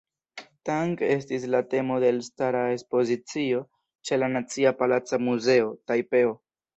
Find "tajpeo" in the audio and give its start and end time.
5.93-6.33